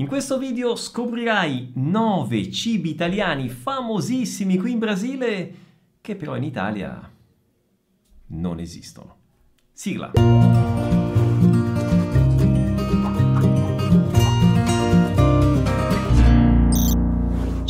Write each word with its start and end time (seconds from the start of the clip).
In 0.00 0.06
questo 0.06 0.38
video 0.38 0.76
scoprirai 0.76 1.72
9 1.74 2.50
cibi 2.50 2.88
italiani 2.88 3.50
famosissimi 3.50 4.56
qui 4.56 4.72
in 4.72 4.78
Brasile 4.78 5.54
che 6.00 6.16
però 6.16 6.36
in 6.36 6.42
Italia 6.42 7.12
non 8.28 8.60
esistono. 8.60 9.16
Sigla! 9.74 10.12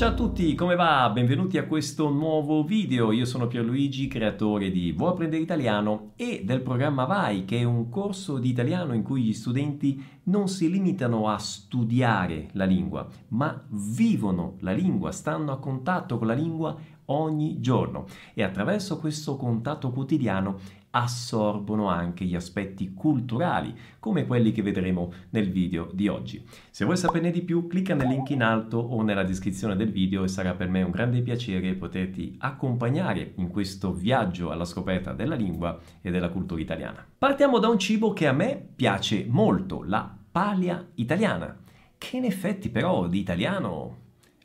Ciao 0.00 0.08
a 0.08 0.14
tutti, 0.14 0.54
come 0.54 0.76
va? 0.76 1.10
Benvenuti 1.12 1.58
a 1.58 1.66
questo 1.66 2.08
nuovo 2.08 2.64
video. 2.64 3.12
Io 3.12 3.26
sono 3.26 3.46
Pierluigi, 3.46 4.08
creatore 4.08 4.70
di 4.70 4.92
Vuoi 4.92 5.10
apprendere 5.10 5.42
italiano 5.42 6.12
e 6.16 6.40
del 6.42 6.62
programma 6.62 7.04
Vai, 7.04 7.44
che 7.44 7.58
è 7.58 7.64
un 7.64 7.90
corso 7.90 8.38
di 8.38 8.48
italiano 8.48 8.94
in 8.94 9.02
cui 9.02 9.20
gli 9.20 9.34
studenti 9.34 10.02
non 10.22 10.48
si 10.48 10.70
limitano 10.70 11.28
a 11.28 11.36
studiare 11.36 12.48
la 12.52 12.64
lingua, 12.64 13.06
ma 13.28 13.62
vivono 13.68 14.56
la 14.60 14.72
lingua, 14.72 15.12
stanno 15.12 15.52
a 15.52 15.58
contatto 15.58 16.16
con 16.16 16.28
la 16.28 16.32
lingua 16.32 16.74
ogni 17.12 17.60
giorno 17.60 18.06
e 18.34 18.42
attraverso 18.42 18.98
questo 18.98 19.36
contatto 19.36 19.90
quotidiano 19.90 20.58
assorbono 20.90 21.88
anche 21.88 22.24
gli 22.24 22.34
aspetti 22.34 22.92
culturali, 22.92 23.74
come 23.98 24.26
quelli 24.26 24.50
che 24.52 24.62
vedremo 24.62 25.12
nel 25.30 25.50
video 25.50 25.88
di 25.92 26.08
oggi. 26.08 26.44
Se 26.70 26.84
vuoi 26.84 26.96
saperne 26.96 27.30
di 27.30 27.42
più, 27.42 27.66
clicca 27.66 27.94
nel 27.94 28.08
link 28.08 28.30
in 28.30 28.42
alto 28.42 28.78
o 28.78 29.02
nella 29.02 29.22
descrizione 29.22 29.76
del 29.76 29.92
video 29.92 30.24
e 30.24 30.28
sarà 30.28 30.54
per 30.54 30.68
me 30.68 30.82
un 30.82 30.90
grande 30.90 31.22
piacere 31.22 31.74
poterti 31.74 32.34
accompagnare 32.38 33.34
in 33.36 33.50
questo 33.50 33.92
viaggio 33.92 34.50
alla 34.50 34.64
scoperta 34.64 35.12
della 35.12 35.36
lingua 35.36 35.78
e 36.00 36.10
della 36.10 36.30
cultura 36.30 36.60
italiana. 36.60 37.06
Partiamo 37.16 37.58
da 37.58 37.68
un 37.68 37.78
cibo 37.78 38.12
che 38.12 38.26
a 38.26 38.32
me 38.32 38.70
piace 38.74 39.26
molto, 39.28 39.84
la 39.84 40.12
paglia 40.32 40.84
italiana, 40.94 41.56
che 41.98 42.16
in 42.16 42.24
effetti 42.24 42.68
però 42.68 43.06
di 43.06 43.20
italiano 43.20 43.96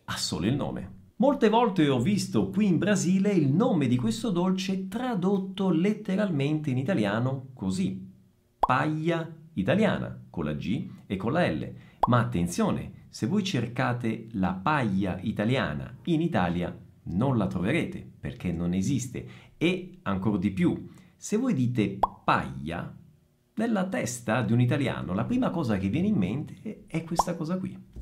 ha 0.05 0.17
solo 0.17 0.45
il 0.45 0.55
nome. 0.55 0.94
Molte 1.17 1.47
volte 1.47 1.87
ho 1.87 2.01
visto 2.01 2.49
qui 2.49 2.65
in 2.67 2.77
Brasile 2.77 3.31
il 3.31 3.47
nome 3.47 3.87
di 3.87 3.95
questo 3.95 4.31
dolce 4.31 4.89
tradotto 4.89 5.69
letteralmente 5.69 6.71
in 6.71 6.77
italiano 6.77 7.51
così. 7.53 8.05
Paglia 8.59 9.33
italiana, 9.53 10.25
con 10.29 10.43
la 10.43 10.51
G 10.51 10.89
e 11.05 11.15
con 11.15 11.31
la 11.31 11.49
L. 11.49 11.73
Ma 12.09 12.19
attenzione, 12.19 13.05
se 13.07 13.27
voi 13.27 13.45
cercate 13.45 14.27
la 14.31 14.51
paglia 14.55 15.17
italiana 15.21 15.99
in 16.03 16.19
Italia 16.19 16.77
non 17.03 17.37
la 17.37 17.47
troverete 17.47 18.05
perché 18.19 18.51
non 18.51 18.73
esiste. 18.73 19.25
E 19.55 19.99
ancora 20.01 20.37
di 20.37 20.51
più, 20.51 20.89
se 21.15 21.37
voi 21.37 21.53
dite 21.53 21.97
paglia, 22.25 22.93
nella 23.53 23.87
testa 23.87 24.41
di 24.41 24.51
un 24.51 24.59
italiano 24.59 25.13
la 25.13 25.23
prima 25.23 25.49
cosa 25.49 25.77
che 25.77 25.87
viene 25.87 26.07
in 26.07 26.17
mente 26.17 26.83
è 26.87 27.05
questa 27.05 27.37
cosa 27.37 27.57
qui. 27.57 27.94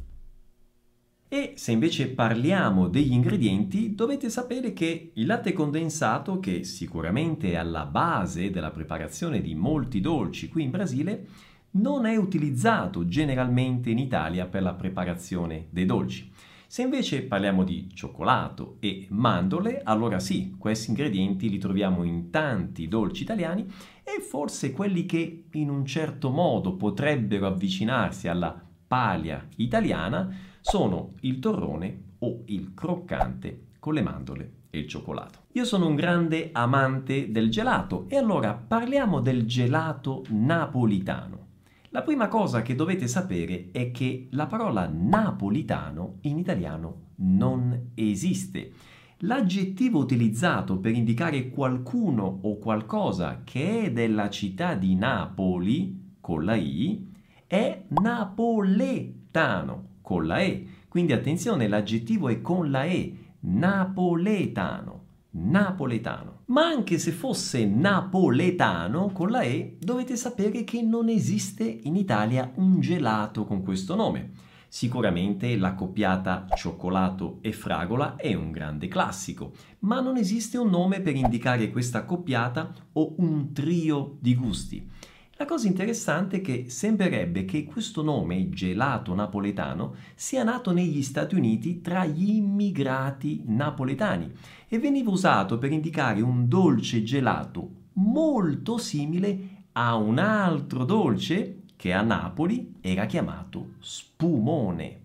E 1.34 1.54
se 1.56 1.72
invece 1.72 2.10
parliamo 2.10 2.88
degli 2.88 3.12
ingredienti, 3.12 3.96
dovete 3.96 4.30
sapere 4.30 4.72
che 4.72 5.14
il 5.16 5.26
latte 5.26 5.52
condensato, 5.52 6.40
che 6.40 6.64
sicuramente 6.64 7.54
è 7.54 7.56
alla 7.56 7.88
base 7.88 8.52
della 8.52 8.70
preparazione 8.70 9.42
di 9.42 9.56
molti 9.56 10.00
dolci 10.00 10.48
qui 10.48 10.62
in 10.62 10.70
Brasile, 10.70 11.26
non 11.72 12.06
è 12.06 12.18
utilizzato 12.18 13.08
generalmente 13.08 13.90
in 13.90 13.98
Italia 13.98 14.46
per 14.46 14.62
la 14.62 14.76
preparazione 14.76 15.70
dei 15.72 15.88
dolci. 15.88 16.32
Se 16.68 16.84
invece 16.84 17.24
parliamo 17.24 17.64
di 17.64 17.90
cioccolato 17.92 18.78
e 18.80 19.08
mandorle, 19.10 19.82
allora 19.84 20.20
sì, 20.20 20.54
questi 20.56 20.92
ingredienti 20.92 21.50
li 21.50 21.58
troviamo 21.58 22.04
in 22.04 22.30
tanti 22.30 22.88
dolci 22.88 23.24
italiani 23.24 23.66
e 24.04 24.22
forse 24.22 24.72
quelli 24.72 25.08
che 25.08 25.46
in 25.54 25.72
un 25.72 25.84
certo 25.84 26.30
modo 26.30 26.76
potrebbero 26.76 27.48
avvicinarsi 27.48 28.28
alla 28.28 28.56
paglia 28.86 29.44
italiana 29.56 30.52
sono 30.64 31.16
il 31.20 31.40
torrone 31.40 32.04
o 32.20 32.44
il 32.46 32.74
croccante 32.74 33.66
con 33.80 33.94
le 33.94 34.02
mandorle 34.02 34.52
e 34.70 34.80
il 34.80 34.88
cioccolato. 34.88 35.40
Io 35.52 35.66
sono 35.66 35.88
un 35.88 35.96
grande 35.96 36.52
amante 36.54 37.32
del 37.32 37.52
gelato 37.52 38.06
e 38.08 38.16
allora 38.16 38.54
parliamo 38.54 39.20
del 39.20 39.46
gelato 39.46 40.24
napolitano. 40.30 41.42
La 41.90 42.02
prima 42.02 42.30
cosa 42.30 42.62
che 42.62 42.76
dovete 42.76 43.08
sapere 43.08 43.72
è 43.72 43.92
che 43.92 44.28
la 44.32 44.48
parola 44.48 44.90
napolitano 44.90 46.20
in 46.22 46.38
italiano 46.38 47.10
non 47.18 47.90
esiste. 47.94 48.72
L'aggettivo 49.18 50.00
utilizzato 50.00 50.80
per 50.80 50.94
indicare 50.94 51.50
qualcuno 51.50 52.40
o 52.44 52.58
qualcosa 52.58 53.42
che 53.44 53.84
è 53.84 53.92
della 53.92 54.30
città 54.30 54.76
di 54.76 54.96
Napoli, 54.96 56.14
con 56.22 56.46
la 56.46 56.56
I, 56.56 57.12
è 57.46 57.84
napoletano 57.90 59.92
con 60.04 60.28
la 60.28 60.42
E. 60.42 60.68
Quindi 60.88 61.14
attenzione, 61.14 61.68
l'aggettivo 61.68 62.30
è 62.30 62.42
con 62.42 62.70
la 62.70 62.84
E, 62.84 63.18
napoletano. 63.40 65.02
Napoletano. 65.32 66.42
Ma 66.48 66.68
anche 66.68 67.00
se 67.00 67.12
fosse 67.12 67.66
napoletano 67.66 69.10
con 69.12 69.32
la 69.32 69.42
E, 69.42 69.78
dovete 69.80 70.16
sapere 70.16 70.64
che 70.64 70.84
non 70.84 71.10
esiste 71.10 71.64
in 71.64 71.96
Italia 71.96 72.52
un 72.58 72.80
gelato 72.80 73.46
con 73.46 73.64
questo 73.64 73.96
nome. 73.96 74.52
Sicuramente 74.68 75.56
la 75.56 75.74
coppiata 75.74 76.48
cioccolato 76.56 77.38
e 77.42 77.52
fragola 77.52 78.16
è 78.16 78.34
un 78.34 78.52
grande 78.52 78.88
classico, 78.88 79.54
ma 79.80 80.02
non 80.02 80.18
esiste 80.18 80.58
un 80.58 80.70
nome 80.70 81.00
per 81.00 81.16
indicare 81.16 81.72
questa 81.72 82.06
coppiata 82.06 82.74
o 82.94 83.14
un 83.18 83.54
trio 83.54 84.18
di 84.20 84.36
gusti. 84.36 84.90
La 85.38 85.46
cosa 85.46 85.68
interessante 85.68 86.38
è 86.38 86.42
che 86.42 86.66
sembrerebbe 86.70 87.44
che 87.44 87.64
questo 87.64 88.04
nome, 88.04 88.50
gelato 88.50 89.16
napoletano, 89.16 89.96
sia 90.14 90.44
nato 90.44 90.72
negli 90.72 91.02
Stati 91.02 91.34
Uniti 91.34 91.82
tra 91.82 92.06
gli 92.06 92.36
immigrati 92.36 93.42
napoletani 93.48 94.32
e 94.68 94.78
veniva 94.78 95.10
usato 95.10 95.58
per 95.58 95.72
indicare 95.72 96.22
un 96.22 96.48
dolce 96.48 97.02
gelato 97.02 97.82
molto 97.94 98.78
simile 98.78 99.66
a 99.74 99.96
un 99.96 100.20
altro 100.20 100.86
dolce 100.86 101.64
che 101.76 101.94
a 101.94 102.04
Napoli 102.04 102.76
era 102.80 103.08
chiamato 103.08 103.74
spumone. 103.80 105.03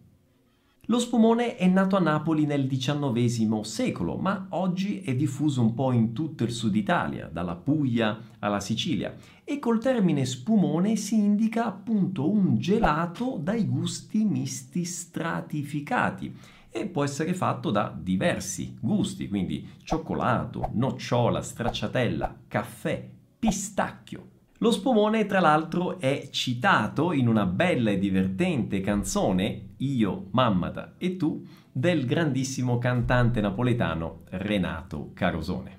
Lo 0.90 0.98
spumone 1.00 1.56
è 1.56 1.66
nato 1.66 1.96
a 1.96 2.00
Napoli 2.00 2.46
nel 2.46 2.66
XIX 2.66 3.60
secolo, 3.60 4.16
ma 4.16 4.46
oggi 4.50 5.02
è 5.02 5.14
diffuso 5.14 5.60
un 5.60 5.74
po' 5.74 5.92
in 5.92 6.14
tutto 6.14 6.44
il 6.44 6.50
sud 6.50 6.74
Italia, 6.74 7.28
dalla 7.30 7.56
Puglia 7.56 8.18
alla 8.38 8.58
Sicilia, 8.58 9.14
e 9.44 9.58
col 9.58 9.80
termine 9.80 10.24
spumone 10.24 10.96
si 10.96 11.16
indica 11.16 11.66
appunto 11.66 12.30
un 12.30 12.56
gelato 12.56 13.38
dai 13.38 13.66
gusti 13.66 14.24
misti 14.24 14.86
stratificati 14.86 16.34
e 16.70 16.86
può 16.86 17.04
essere 17.04 17.34
fatto 17.34 17.70
da 17.70 17.94
diversi 17.94 18.74
gusti, 18.80 19.28
quindi 19.28 19.68
cioccolato, 19.82 20.70
nocciola, 20.72 21.42
stracciatella, 21.42 22.34
caffè, 22.48 23.06
pistacchio. 23.38 24.28
Lo 24.60 24.70
spumone, 24.70 25.26
tra 25.26 25.40
l'altro, 25.40 26.00
è 26.00 26.30
citato 26.30 27.12
in 27.12 27.28
una 27.28 27.44
bella 27.44 27.90
e 27.90 27.98
divertente 27.98 28.80
canzone, 28.80 29.67
Io, 29.78 30.26
Mammata 30.32 30.94
e 30.98 31.16
tu, 31.16 31.46
del 31.70 32.04
grandissimo 32.04 32.78
cantante 32.78 33.40
napoletano 33.40 34.22
Renato 34.30 35.10
Carosone. 35.14 35.76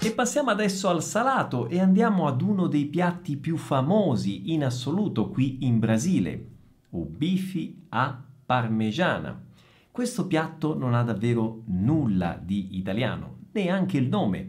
E 0.00 0.10
passiamo 0.12 0.50
adesso 0.50 0.88
al 0.90 1.02
salato 1.02 1.68
e 1.68 1.80
andiamo 1.80 2.26
ad 2.26 2.42
uno 2.42 2.66
dei 2.66 2.84
piatti 2.86 3.38
più 3.38 3.56
famosi 3.56 4.52
in 4.52 4.64
assoluto 4.64 5.30
qui 5.30 5.64
in 5.64 5.78
Brasile, 5.78 6.48
o 6.90 7.04
bifi 7.04 7.86
a 7.90 8.22
parmigiana. 8.44 9.44
Questo 9.90 10.26
piatto 10.26 10.76
non 10.76 10.92
ha 10.92 11.02
davvero 11.02 11.62
nulla 11.66 12.38
di 12.42 12.76
italiano, 12.76 13.38
neanche 13.52 13.96
il 13.96 14.08
nome. 14.08 14.48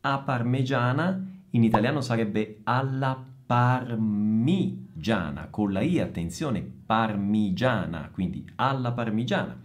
A 0.00 0.18
parmigiana 0.20 1.22
in 1.50 1.64
italiano 1.64 2.00
sarebbe 2.00 2.60
alla 2.64 3.26
parmigiana, 3.52 5.48
con 5.50 5.72
la 5.72 5.82
i, 5.82 5.98
attenzione, 5.98 6.62
parmigiana, 6.62 8.08
quindi 8.10 8.50
alla 8.54 8.92
parmigiana. 8.92 9.60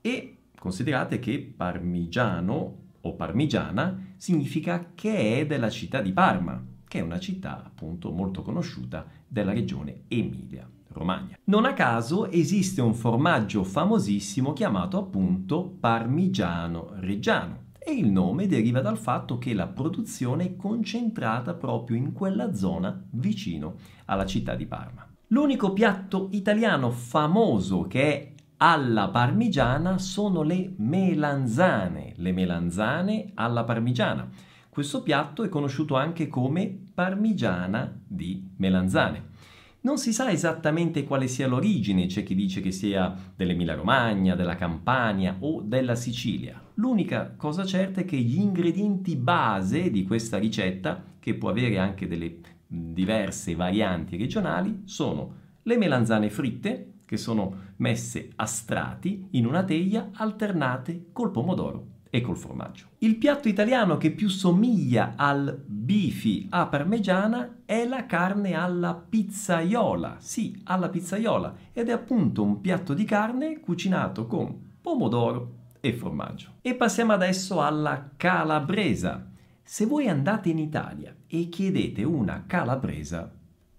E 0.00 0.36
considerate 0.56 1.18
che 1.18 1.52
parmigiano 1.56 2.76
o 3.00 3.14
parmigiana 3.14 4.12
significa 4.16 4.92
che 4.94 5.40
è 5.40 5.46
della 5.46 5.70
città 5.70 6.00
di 6.00 6.12
Parma, 6.12 6.64
che 6.86 7.00
è 7.00 7.02
una 7.02 7.18
città 7.18 7.64
appunto 7.64 8.12
molto 8.12 8.42
conosciuta 8.42 9.04
della 9.26 9.52
regione 9.52 10.02
Emilia. 10.06 10.70
Romagna. 10.90 11.36
Non 11.46 11.64
a 11.64 11.72
caso 11.72 12.30
esiste 12.30 12.80
un 12.80 12.94
formaggio 12.94 13.64
famosissimo 13.64 14.52
chiamato 14.52 14.98
appunto 14.98 15.76
Parmigiano 15.80 16.92
Reggiano 17.00 17.65
e 17.88 17.92
il 17.92 18.10
nome 18.10 18.48
deriva 18.48 18.80
dal 18.80 18.98
fatto 18.98 19.38
che 19.38 19.54
la 19.54 19.68
produzione 19.68 20.44
è 20.44 20.56
concentrata 20.56 21.54
proprio 21.54 21.96
in 21.96 22.12
quella 22.12 22.52
zona 22.52 23.00
vicino 23.10 23.76
alla 24.06 24.26
città 24.26 24.56
di 24.56 24.66
Parma. 24.66 25.08
L'unico 25.28 25.72
piatto 25.72 26.26
italiano 26.32 26.90
famoso 26.90 27.86
che 27.86 28.02
è 28.02 28.32
alla 28.56 29.08
parmigiana 29.08 29.98
sono 29.98 30.42
le 30.42 30.74
melanzane, 30.78 32.14
le 32.16 32.32
melanzane 32.32 33.30
alla 33.34 33.62
parmigiana. 33.62 34.28
Questo 34.68 35.04
piatto 35.04 35.44
è 35.44 35.48
conosciuto 35.48 35.94
anche 35.94 36.26
come 36.26 36.76
parmigiana 36.92 37.96
di 38.04 38.50
melanzane. 38.56 39.34
Non 39.82 39.98
si 39.98 40.12
sa 40.12 40.28
esattamente 40.28 41.04
quale 41.04 41.28
sia 41.28 41.46
l'origine, 41.46 42.06
c'è 42.06 42.24
chi 42.24 42.34
dice 42.34 42.60
che 42.60 42.72
sia 42.72 43.14
dell'Emilia 43.36 43.76
Romagna, 43.76 44.34
della 44.34 44.56
Campania 44.56 45.36
o 45.38 45.60
della 45.62 45.94
Sicilia. 45.94 46.65
L'unica 46.78 47.32
cosa 47.36 47.64
certa 47.64 48.02
è 48.02 48.04
che 48.04 48.18
gli 48.18 48.38
ingredienti 48.38 49.16
base 49.16 49.90
di 49.90 50.04
questa 50.04 50.36
ricetta, 50.36 51.02
che 51.18 51.34
può 51.34 51.48
avere 51.48 51.78
anche 51.78 52.06
delle 52.06 52.38
diverse 52.66 53.54
varianti 53.54 54.18
regionali, 54.18 54.82
sono 54.84 55.44
le 55.62 55.78
melanzane 55.78 56.28
fritte, 56.28 56.92
che 57.06 57.16
sono 57.16 57.72
messe 57.76 58.30
a 58.36 58.44
strati 58.44 59.28
in 59.30 59.46
una 59.46 59.64
teglia 59.64 60.10
alternate 60.12 61.06
col 61.12 61.30
pomodoro 61.30 61.94
e 62.10 62.20
col 62.20 62.36
formaggio. 62.36 62.88
Il 62.98 63.16
piatto 63.16 63.48
italiano 63.48 63.96
che 63.96 64.10
più 64.10 64.28
somiglia 64.28 65.14
al 65.16 65.58
bifi 65.66 66.46
a 66.50 66.66
parmigiana 66.66 67.60
è 67.64 67.86
la 67.86 68.04
carne 68.04 68.52
alla 68.52 68.94
pizzaiola, 68.94 70.16
sì, 70.18 70.60
alla 70.64 70.90
pizzaiola, 70.90 71.54
ed 71.72 71.88
è 71.88 71.92
appunto 71.92 72.42
un 72.42 72.60
piatto 72.60 72.92
di 72.92 73.04
carne 73.04 73.60
cucinato 73.60 74.26
con 74.26 74.74
pomodoro 74.82 75.64
e 75.88 75.92
formaggio. 75.94 76.54
E 76.62 76.74
passiamo 76.74 77.12
adesso 77.12 77.60
alla 77.60 78.10
calabresa. 78.16 79.30
Se 79.62 79.86
voi 79.86 80.08
andate 80.08 80.48
in 80.48 80.58
Italia 80.58 81.14
e 81.26 81.48
chiedete 81.48 82.02
una 82.02 82.44
calabresa, 82.46 83.32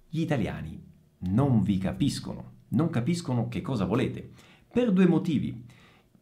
gli 0.09 0.21
italiani 0.21 0.83
non 1.19 1.63
vi 1.63 1.77
capiscono, 1.77 2.51
non 2.69 2.89
capiscono 2.89 3.47
che 3.47 3.61
cosa 3.61 3.85
volete, 3.85 4.29
per 4.71 4.91
due 4.91 5.07
motivi. 5.07 5.65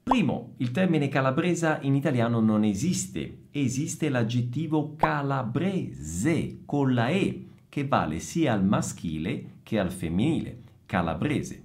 Primo, 0.04 0.54
il 0.58 0.72
termine 0.72 1.08
calabresa 1.08 1.80
in 1.82 1.96
italiano 1.96 2.40
non 2.40 2.64
esiste, 2.64 3.48
esiste 3.52 4.10
l'aggettivo 4.10 4.96
calabrese 4.96 6.60
con 6.66 6.94
la 6.94 7.10
E, 7.10 7.48
che 7.68 7.88
vale 7.88 8.20
sia 8.20 8.54
al 8.54 8.64
maschile 8.64 9.54
che 9.64 9.80
al 9.80 9.92
femminile, 9.92 10.62
calabrese. 10.86 11.65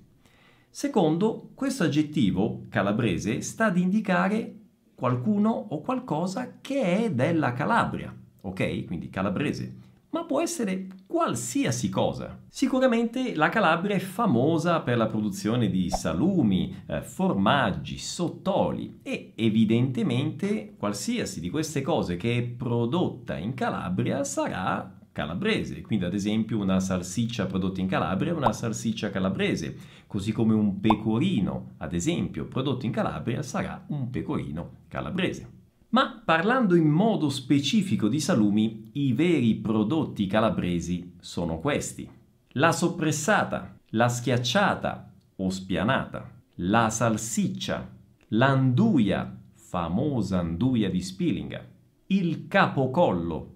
Secondo, 0.70 1.50
questo 1.54 1.84
aggettivo 1.84 2.66
calabrese 2.68 3.40
sta 3.42 3.66
ad 3.66 3.76
indicare 3.76 4.54
qualcuno 4.94 5.50
o 5.50 5.80
qualcosa 5.80 6.58
che 6.60 7.04
è 7.04 7.10
della 7.10 7.52
Calabria, 7.52 8.14
ok? 8.42 8.84
Quindi 8.86 9.10
calabrese 9.10 9.88
ma 10.10 10.24
può 10.24 10.40
essere 10.40 10.88
qualsiasi 11.06 11.88
cosa. 11.88 12.38
Sicuramente 12.48 13.34
la 13.34 13.48
Calabria 13.48 13.94
è 13.94 14.00
famosa 14.00 14.80
per 14.80 14.96
la 14.96 15.06
produzione 15.06 15.70
di 15.70 15.88
salumi, 15.88 16.82
eh, 16.86 17.02
formaggi, 17.02 17.96
sottoli 17.96 19.00
e 19.02 19.32
evidentemente 19.36 20.74
qualsiasi 20.76 21.40
di 21.40 21.48
queste 21.48 21.80
cose 21.82 22.16
che 22.16 22.38
è 22.38 22.42
prodotta 22.42 23.36
in 23.36 23.54
Calabria 23.54 24.24
sarà 24.24 24.98
calabrese, 25.12 25.80
quindi 25.82 26.04
ad 26.04 26.14
esempio 26.14 26.58
una 26.58 26.80
salsiccia 26.80 27.46
prodotta 27.46 27.80
in 27.80 27.88
Calabria 27.88 28.32
è 28.32 28.36
una 28.36 28.52
salsiccia 28.52 29.10
calabrese, 29.10 29.76
così 30.06 30.32
come 30.32 30.54
un 30.54 30.80
pecorino, 30.80 31.72
ad 31.78 31.92
esempio, 31.92 32.46
prodotto 32.46 32.86
in 32.86 32.92
Calabria 32.92 33.42
sarà 33.42 33.84
un 33.88 34.10
pecorino 34.10 34.78
calabrese. 34.88 35.58
Ma 35.90 36.22
parlando 36.24 36.76
in 36.76 36.88
modo 36.88 37.28
specifico 37.30 38.06
di 38.06 38.20
salumi, 38.20 38.90
i 38.92 39.12
veri 39.12 39.56
prodotti 39.56 40.26
calabresi 40.26 41.14
sono 41.20 41.58
questi. 41.58 42.08
La 42.54 42.70
soppressata, 42.70 43.76
la 43.90 44.08
schiacciata 44.08 45.12
o 45.36 45.50
spianata, 45.50 46.30
la 46.56 46.90
salsiccia, 46.90 47.88
l'anduia, 48.28 49.36
famosa 49.52 50.38
anduia 50.38 50.90
di 50.90 51.00
Spilinga, 51.00 51.64
il 52.06 52.46
capocollo. 52.46 53.49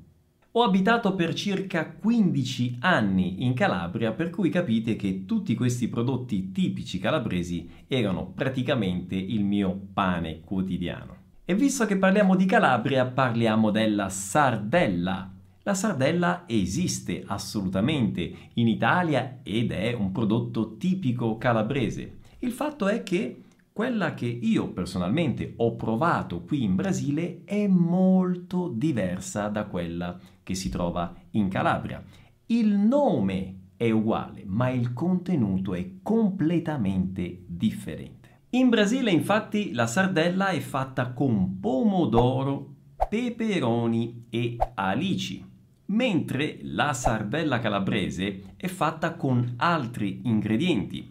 Ho 0.57 0.63
abitato 0.63 1.17
per 1.17 1.35
circa 1.35 1.91
15 1.91 2.77
anni 2.79 3.45
in 3.45 3.55
Calabria, 3.55 4.13
per 4.13 4.31
cui 4.31 4.51
capite 4.51 4.95
che 4.95 5.25
tutti 5.25 5.57
questi 5.57 5.89
prodotti 5.89 6.53
tipici 6.53 7.01
calabresi 7.01 7.69
erano 7.89 8.27
praticamente 8.27 9.17
il 9.17 9.43
mio 9.43 9.89
pane 9.93 10.43
quotidiano. 10.43 11.17
E 11.45 11.57
visto 11.57 11.87
che 11.87 11.97
parliamo 11.97 12.37
di 12.37 12.45
Calabria, 12.45 13.05
parliamo 13.05 13.73
della 13.73 14.09
sardella. 14.09 15.29
La 15.65 15.75
sardella 15.75 16.45
esiste 16.47 17.25
assolutamente 17.27 18.33
in 18.53 18.69
Italia 18.69 19.41
ed 19.43 19.73
è 19.73 19.93
un 19.93 20.13
prodotto 20.13 20.77
tipico 20.77 21.37
calabrese. 21.37 22.19
Il 22.39 22.53
fatto 22.53 22.87
è 22.87 23.03
che 23.03 23.43
quella 23.73 24.15
che 24.15 24.27
io 24.27 24.69
personalmente 24.69 25.55
ho 25.57 25.75
provato 25.75 26.43
qui 26.43 26.63
in 26.63 26.77
Brasile 26.77 27.41
è 27.45 27.67
molto 27.67 28.69
diversa 28.69 29.49
da 29.49 29.65
quella 29.65 30.17
che 30.45 30.55
si 30.55 30.69
trova 30.69 31.13
in 31.31 31.49
Calabria. 31.49 32.01
Il 32.47 32.69
nome 32.69 33.71
è 33.77 33.91
uguale, 33.91 34.45
ma 34.47 34.71
il 34.71 34.93
contenuto 34.93 35.75
è 35.75 35.95
completamente 36.03 37.43
differente. 37.47 38.43
In 38.51 38.69
Brasile 38.69 39.11
infatti 39.11 39.73
la 39.73 39.89
sardella 39.89 40.51
è 40.51 40.61
fatta 40.61 41.11
con 41.11 41.59
pomodoro, 41.59 42.75
peperoni 43.09 44.27
e 44.31 44.57
alici, 44.75 45.45
mentre 45.87 46.61
la 46.63 46.93
sardella 46.93 47.59
calabrese 47.59 48.55
è 48.57 48.69
fatta 48.69 49.15
con 49.15 49.55
altri 49.57 50.21
ingredienti. 50.25 51.11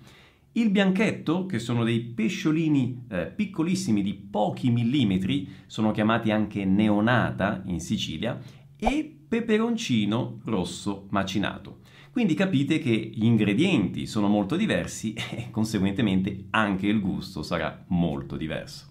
Il 0.54 0.70
bianchetto, 0.70 1.46
che 1.46 1.60
sono 1.60 1.84
dei 1.84 2.00
pesciolini 2.00 3.06
eh, 3.10 3.26
piccolissimi 3.26 4.02
di 4.02 4.14
pochi 4.14 4.70
millimetri, 4.70 5.50
sono 5.66 5.92
chiamati 5.92 6.32
anche 6.32 6.64
neonata 6.64 7.64
in 7.66 7.80
Sicilia, 7.80 8.40
e 8.78 9.23
peperoncino 9.34 10.42
rosso 10.46 11.08
macinato. 11.10 11.80
Quindi 12.12 12.36
capite 12.36 12.78
che 12.78 12.92
gli 12.92 13.26
ingredienti 13.26 14.06
sono 14.06 14.28
molto 14.28 14.56
diversi 14.56 15.14
e 15.14 15.48
conseguentemente 15.52 16.46
anche 16.52 16.86
il 16.86 17.02
gusto 17.02 17.42
sarà 17.42 17.84
molto 17.88 18.38
diverso. 18.38 18.86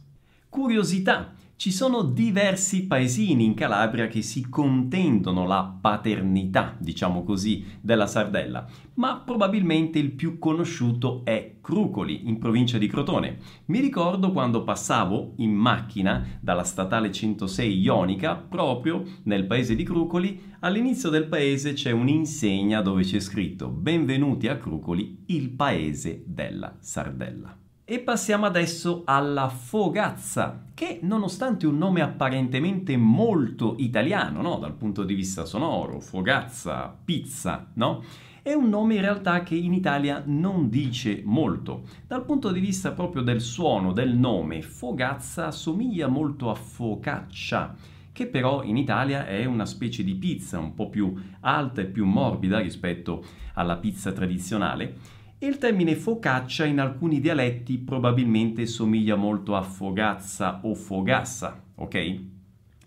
Curiosità, 0.49 1.33
ci 1.63 1.71
sono 1.71 2.03
diversi 2.03 2.89
paesini 2.89 3.45
in 3.45 3.55
Calabria 3.55 4.09
che 4.09 4.21
si 4.21 4.49
contendono 4.49 5.47
la 5.47 5.79
paternità, 5.81 6.75
diciamo 6.77 7.23
così, 7.23 7.65
della 7.81 8.09
sardella, 8.09 8.67
ma 8.95 9.19
probabilmente 9.25 10.01
il 10.01 10.11
più 10.11 10.41
conosciuto 10.41 11.21
è 11.23 11.59
Crucoli, 11.61 12.29
in 12.29 12.41
provincia 12.41 12.79
di 12.79 12.89
Crotone. 12.89 13.39
Mi 13.67 13.79
ricordo 13.79 14.33
quando 14.33 14.65
passavo 14.65 15.35
in 15.37 15.53
macchina 15.53 16.27
dalla 16.41 16.65
statale 16.65 17.13
106 17.13 17.81
Ionica, 17.81 18.35
proprio 18.35 19.05
nel 19.23 19.47
paese 19.47 19.77
di 19.77 19.85
Crucoli, 19.85 20.55
all'inizio 20.59 21.11
del 21.11 21.29
paese 21.29 21.75
c'è 21.75 21.93
un'insegna 21.93 22.81
dove 22.81 23.05
c'è 23.05 23.21
scritto 23.21 23.69
Benvenuti 23.69 24.49
a 24.49 24.57
Crucoli, 24.57 25.23
il 25.27 25.51
paese 25.51 26.25
della 26.27 26.77
sardella. 26.81 27.57
E 27.85 27.99
passiamo 27.99 28.47
adesso 28.47 29.03
alla 29.07 29.49
fogazza, 29.49 30.67
che 30.73 31.01
nonostante 31.03 31.67
un 31.67 31.79
nome 31.79 32.01
apparentemente 32.01 32.97
molto 32.97 33.75
italiano, 33.79 34.41
no? 34.41 34.59
dal 34.59 34.75
punto 34.75 35.03
di 35.03 35.15
vista 35.15 35.45
sonoro, 35.45 35.99
fogazza, 35.99 36.97
pizza, 37.05 37.67
no? 37.75 38.05
È 38.41 38.53
un 38.53 38.69
nome 38.69 38.95
in 38.95 39.01
realtà 39.01 39.43
che 39.43 39.57
in 39.57 39.73
Italia 39.73 40.23
non 40.25 40.69
dice 40.69 41.23
molto. 41.25 41.83
Dal 42.07 42.25
punto 42.25 42.53
di 42.53 42.61
vista 42.61 42.93
proprio 42.93 43.23
del 43.23 43.41
suono, 43.41 43.93
del 43.93 44.15
nome, 44.17 44.63
fogazza 44.63 45.51
somiglia 45.51 46.07
molto 46.07 46.51
a 46.51 46.55
focaccia, 46.55 47.75
che 48.13 48.27
però 48.29 48.63
in 48.63 48.77
Italia 48.77 49.27
è 49.27 49.45
una 49.45 49.67
specie 49.67 50.05
di 50.05 50.15
pizza 50.15 50.57
un 50.61 50.75
po' 50.75 50.89
più 50.89 51.13
alta 51.41 51.81
e 51.81 51.87
più 51.87 52.07
morbida 52.07 52.61
rispetto 52.61 53.25
alla 53.55 53.77
pizza 53.77 54.13
tradizionale 54.13 55.21
il 55.47 55.59
termine 55.59 55.97
focaccia 55.97 56.65
in 56.65 56.79
alcuni 56.79 57.19
dialetti 57.19 57.79
probabilmente 57.79 58.65
somiglia 58.65 59.17
molto 59.17 59.57
a 59.57 59.63
fogazza 59.63 60.61
o 60.63 60.75
fogassa, 60.77 61.65
ok? 61.75 62.21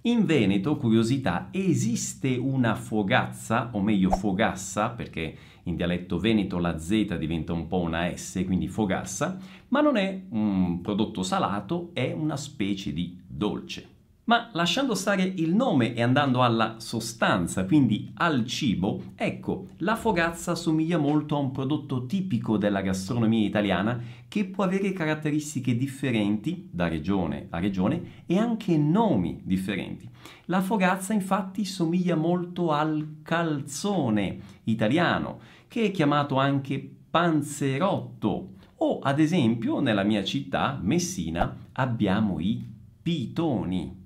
In 0.03 0.23
Veneto, 0.23 0.77
curiosità, 0.77 1.49
esiste 1.51 2.37
una 2.37 2.75
fogazza, 2.75 3.71
o 3.73 3.81
meglio 3.81 4.09
fogassa, 4.09 4.89
perché 4.91 5.35
in 5.63 5.75
dialetto 5.75 6.17
veneto 6.17 6.57
la 6.59 6.77
Z 6.79 7.17
diventa 7.17 7.51
un 7.51 7.67
po' 7.67 7.79
una 7.79 8.15
S, 8.15 8.41
quindi 8.45 8.69
fogassa, 8.69 9.37
ma 9.69 9.81
non 9.81 9.97
è 9.97 10.21
un 10.29 10.79
prodotto 10.81 11.23
salato, 11.23 11.89
è 11.91 12.13
una 12.13 12.37
specie 12.37 12.93
di 12.93 13.19
dolce. 13.27 13.94
Ma 14.27 14.49
lasciando 14.53 14.95
stare 14.95 15.21
il 15.21 15.53
nome 15.53 15.93
e 15.93 16.01
andando 16.01 16.41
alla 16.41 16.79
sostanza, 16.79 17.65
quindi 17.65 18.09
al 18.15 18.43
cibo, 18.47 19.11
ecco, 19.13 19.67
la 19.77 19.95
fogazza 19.95 20.55
somiglia 20.55 20.97
molto 20.97 21.35
a 21.35 21.39
un 21.39 21.51
prodotto 21.51 22.07
tipico 22.07 22.57
della 22.57 22.81
gastronomia 22.81 23.45
italiana 23.45 24.01
che 24.27 24.45
può 24.45 24.63
avere 24.63 24.93
caratteristiche 24.93 25.77
differenti 25.77 26.67
da 26.71 26.87
regione 26.87 27.45
a 27.51 27.59
regione 27.59 28.23
e 28.25 28.39
anche 28.39 28.75
nomi 28.77 29.41
differenti. 29.43 30.09
La 30.45 30.61
fogazza 30.61 31.13
infatti 31.13 31.63
somiglia 31.63 32.15
molto 32.15 32.71
al 32.71 33.17
calzone 33.21 34.39
italiano, 34.63 35.37
che 35.67 35.83
è 35.83 35.91
chiamato 35.91 36.39
anche 36.39 36.79
panzerotto, 37.11 38.53
o 38.77 38.99
ad 39.01 39.19
esempio 39.19 39.81
nella 39.81 40.03
mia 40.03 40.23
città, 40.23 40.79
Messina, 40.81 41.67
abbiamo 41.73 42.39
i 42.39 42.67
pitoni. 43.03 44.04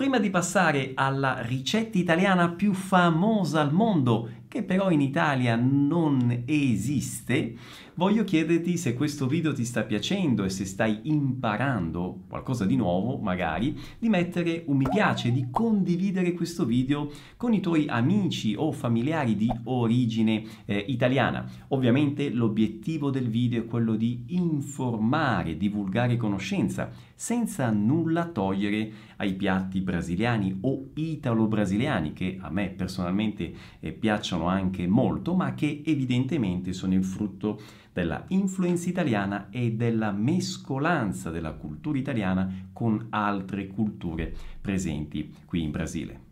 Prima 0.00 0.18
di 0.18 0.30
passare 0.30 0.92
alla 0.94 1.42
ricetta 1.42 1.98
italiana 1.98 2.48
più 2.48 2.72
famosa 2.72 3.60
al 3.60 3.70
mondo, 3.70 4.30
che 4.48 4.62
però 4.62 4.90
in 4.90 5.02
Italia 5.02 5.56
non 5.56 6.44
esiste, 6.46 7.54
voglio 8.00 8.24
chiederti 8.24 8.78
se 8.78 8.94
questo 8.94 9.26
video 9.26 9.52
ti 9.52 9.62
sta 9.62 9.82
piacendo 9.82 10.44
e 10.44 10.48
se 10.48 10.64
stai 10.64 11.00
imparando 11.02 12.22
qualcosa 12.30 12.64
di 12.64 12.74
nuovo, 12.74 13.18
magari, 13.18 13.78
di 13.98 14.08
mettere 14.08 14.62
un 14.68 14.78
mi 14.78 14.88
piace, 14.88 15.30
di 15.30 15.48
condividere 15.50 16.32
questo 16.32 16.64
video 16.64 17.10
con 17.36 17.52
i 17.52 17.60
tuoi 17.60 17.88
amici 17.88 18.54
o 18.56 18.72
familiari 18.72 19.36
di 19.36 19.52
origine 19.64 20.42
eh, 20.64 20.82
italiana. 20.88 21.44
Ovviamente 21.68 22.30
l'obiettivo 22.30 23.10
del 23.10 23.28
video 23.28 23.60
è 23.60 23.66
quello 23.66 23.94
di 23.96 24.24
informare, 24.28 25.58
divulgare 25.58 26.16
conoscenza, 26.16 26.90
senza 27.14 27.68
nulla 27.68 28.24
togliere 28.24 28.90
ai 29.16 29.34
piatti 29.34 29.82
brasiliani 29.82 30.60
o 30.62 30.86
italo-brasiliani, 30.94 32.14
che 32.14 32.38
a 32.40 32.48
me 32.48 32.70
personalmente 32.70 33.52
eh, 33.78 33.92
piacciono 33.92 34.46
anche 34.46 34.86
molto, 34.86 35.34
ma 35.34 35.52
che 35.52 35.82
evidentemente 35.84 36.72
sono 36.72 36.94
il 36.94 37.04
frutto 37.04 37.60
della 37.92 38.24
influenza 38.28 38.88
italiana 38.88 39.48
e 39.50 39.72
della 39.72 40.12
mescolanza 40.12 41.30
della 41.30 41.52
cultura 41.52 41.98
italiana 41.98 42.68
con 42.72 43.06
altre 43.10 43.66
culture 43.66 44.34
presenti 44.60 45.34
qui 45.44 45.62
in 45.62 45.70
Brasile. 45.70 46.29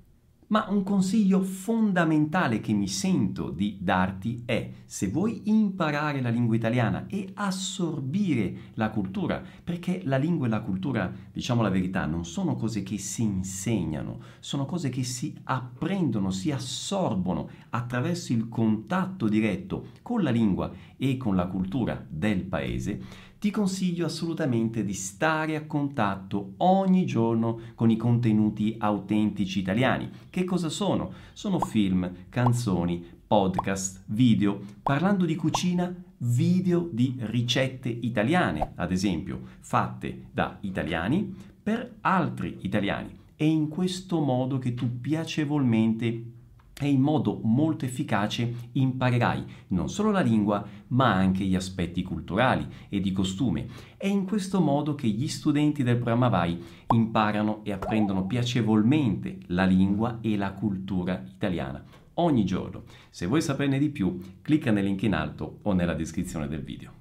Ma 0.50 0.64
un 0.70 0.82
consiglio 0.82 1.42
fondamentale 1.42 2.60
che 2.60 2.72
mi 2.72 2.88
sento 2.88 3.50
di 3.50 3.76
darti 3.82 4.44
è 4.46 4.70
se 4.86 5.08
vuoi 5.08 5.42
imparare 5.44 6.22
la 6.22 6.30
lingua 6.30 6.56
italiana 6.56 7.04
e 7.06 7.28
assorbire 7.34 8.72
la 8.74 8.88
cultura, 8.88 9.42
perché 9.62 10.00
la 10.04 10.16
lingua 10.16 10.46
e 10.46 10.48
la 10.48 10.62
cultura, 10.62 11.12
diciamo 11.30 11.60
la 11.60 11.68
verità, 11.68 12.06
non 12.06 12.24
sono 12.24 12.56
cose 12.56 12.82
che 12.82 12.96
si 12.96 13.24
insegnano, 13.24 14.20
sono 14.40 14.64
cose 14.64 14.88
che 14.88 15.04
si 15.04 15.36
apprendono, 15.44 16.30
si 16.30 16.50
assorbono 16.50 17.50
attraverso 17.68 18.32
il 18.32 18.48
contatto 18.48 19.28
diretto 19.28 19.88
con 20.00 20.22
la 20.22 20.30
lingua 20.30 20.72
e 20.96 21.18
con 21.18 21.36
la 21.36 21.46
cultura 21.46 22.02
del 22.08 22.44
paese 22.44 23.26
ti 23.38 23.50
consiglio 23.52 24.04
assolutamente 24.04 24.84
di 24.84 24.92
stare 24.92 25.54
a 25.54 25.64
contatto 25.64 26.54
ogni 26.58 27.06
giorno 27.06 27.60
con 27.76 27.88
i 27.90 27.96
contenuti 27.96 28.74
autentici 28.78 29.60
italiani. 29.60 30.10
Che 30.28 30.42
cosa 30.44 30.68
sono? 30.68 31.12
Sono 31.32 31.60
film, 31.60 32.10
canzoni, 32.28 33.04
podcast, 33.26 34.02
video, 34.06 34.60
parlando 34.82 35.24
di 35.24 35.36
cucina, 35.36 35.94
video 36.18 36.88
di 36.90 37.14
ricette 37.18 37.88
italiane, 37.88 38.72
ad 38.74 38.90
esempio, 38.90 39.40
fatte 39.60 40.26
da 40.32 40.58
italiani 40.62 41.32
per 41.62 41.98
altri 42.00 42.58
italiani. 42.62 43.16
È 43.36 43.44
in 43.44 43.68
questo 43.68 44.18
modo 44.18 44.58
che 44.58 44.74
tu 44.74 45.00
piacevolmente 45.00 46.37
e 46.80 46.88
in 46.88 47.00
modo 47.00 47.40
molto 47.42 47.84
efficace 47.84 48.70
imparerai 48.72 49.44
non 49.68 49.88
solo 49.88 50.10
la 50.10 50.20
lingua, 50.20 50.64
ma 50.88 51.12
anche 51.12 51.44
gli 51.44 51.54
aspetti 51.54 52.02
culturali 52.02 52.66
e 52.88 53.00
di 53.00 53.12
costume. 53.12 53.66
È 53.96 54.06
in 54.06 54.24
questo 54.24 54.60
modo 54.60 54.94
che 54.94 55.08
gli 55.08 55.28
studenti 55.28 55.82
del 55.82 55.96
programma 55.96 56.28
VAI 56.28 56.62
imparano 56.94 57.60
e 57.64 57.72
apprendono 57.72 58.26
piacevolmente 58.26 59.38
la 59.46 59.64
lingua 59.64 60.18
e 60.20 60.36
la 60.36 60.52
cultura 60.52 61.22
italiana 61.28 61.84
ogni 62.14 62.44
giorno. 62.44 62.84
Se 63.10 63.26
vuoi 63.26 63.42
saperne 63.42 63.78
di 63.78 63.90
più, 63.90 64.18
clicca 64.42 64.70
nel 64.70 64.84
link 64.84 65.02
in 65.02 65.14
alto 65.14 65.60
o 65.62 65.72
nella 65.72 65.94
descrizione 65.94 66.48
del 66.48 66.62
video. 66.62 66.92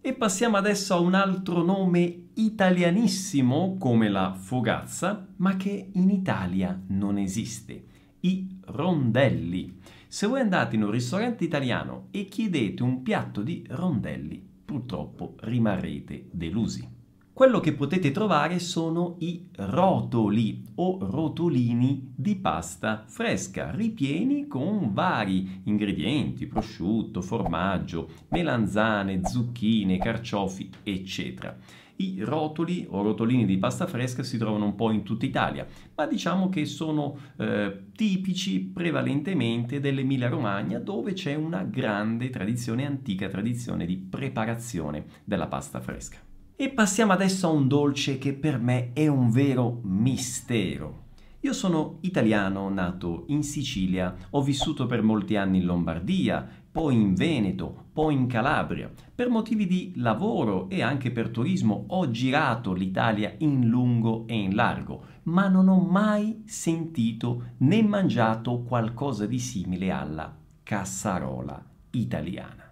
E 0.00 0.14
passiamo 0.14 0.56
adesso 0.56 0.94
a 0.94 0.98
un 0.98 1.14
altro 1.14 1.62
nome 1.62 2.28
italianissimo 2.34 3.76
come 3.78 4.08
la 4.08 4.32
fogazza, 4.32 5.28
ma 5.36 5.56
che 5.56 5.90
in 5.92 6.08
Italia 6.08 6.80
non 6.86 7.18
esiste 7.18 7.84
i 8.20 8.46
rondelli. 8.66 9.78
Se 10.08 10.26
voi 10.26 10.40
andate 10.40 10.76
in 10.76 10.82
un 10.82 10.90
ristorante 10.90 11.44
italiano 11.44 12.08
e 12.10 12.24
chiedete 12.26 12.82
un 12.82 13.02
piatto 13.02 13.42
di 13.42 13.64
rondelli, 13.68 14.44
purtroppo 14.64 15.34
rimarrete 15.40 16.28
delusi. 16.30 16.98
Quello 17.32 17.60
che 17.60 17.72
potete 17.72 18.10
trovare 18.10 18.58
sono 18.58 19.14
i 19.20 19.46
rotoli 19.56 20.62
o 20.74 20.98
rotolini 21.00 22.12
di 22.14 22.36
pasta 22.36 23.04
fresca, 23.06 23.70
ripieni 23.70 24.46
con 24.46 24.92
vari 24.92 25.62
ingredienti, 25.64 26.46
prosciutto, 26.46 27.22
formaggio, 27.22 28.10
melanzane, 28.28 29.24
zucchine, 29.24 29.96
carciofi, 29.96 30.68
eccetera. 30.82 31.56
I 32.00 32.22
rotoli 32.24 32.86
o 32.88 33.02
rotolini 33.02 33.44
di 33.44 33.58
pasta 33.58 33.86
fresca 33.86 34.22
si 34.22 34.38
trovano 34.38 34.64
un 34.64 34.74
po' 34.74 34.90
in 34.90 35.02
tutta 35.02 35.26
Italia, 35.26 35.66
ma 35.94 36.06
diciamo 36.06 36.48
che 36.48 36.64
sono 36.64 37.14
eh, 37.36 37.88
tipici 37.94 38.60
prevalentemente 38.60 39.80
dell'Emilia 39.80 40.30
Romagna 40.30 40.78
dove 40.78 41.12
c'è 41.12 41.34
una 41.34 41.62
grande 41.62 42.30
tradizione, 42.30 42.86
antica 42.86 43.28
tradizione 43.28 43.84
di 43.84 43.98
preparazione 43.98 45.04
della 45.24 45.46
pasta 45.46 45.80
fresca. 45.80 46.16
E 46.56 46.70
passiamo 46.70 47.12
adesso 47.12 47.48
a 47.48 47.50
un 47.50 47.68
dolce 47.68 48.16
che 48.16 48.32
per 48.32 48.58
me 48.58 48.92
è 48.94 49.06
un 49.06 49.30
vero 49.30 49.80
mistero. 49.82 51.08
Io 51.42 51.54
sono 51.54 51.98
italiano, 52.02 52.68
nato 52.68 53.24
in 53.28 53.42
Sicilia, 53.42 54.14
ho 54.30 54.42
vissuto 54.42 54.84
per 54.84 55.00
molti 55.00 55.36
anni 55.36 55.56
in 55.58 55.64
Lombardia, 55.64 56.59
poi 56.72 56.94
in 56.94 57.14
Veneto, 57.14 57.86
poi 57.92 58.14
in 58.14 58.26
Calabria. 58.26 58.90
Per 59.14 59.28
motivi 59.28 59.66
di 59.66 59.92
lavoro 59.96 60.68
e 60.68 60.82
anche 60.82 61.10
per 61.10 61.30
turismo 61.30 61.84
ho 61.88 62.10
girato 62.10 62.72
l'Italia 62.72 63.34
in 63.38 63.66
lungo 63.68 64.26
e 64.28 64.36
in 64.36 64.54
largo, 64.54 65.04
ma 65.24 65.48
non 65.48 65.68
ho 65.68 65.80
mai 65.80 66.42
sentito 66.46 67.52
né 67.58 67.82
mangiato 67.82 68.62
qualcosa 68.62 69.26
di 69.26 69.38
simile 69.38 69.90
alla 69.90 70.32
cassarola 70.62 71.60
italiana. 71.90 72.69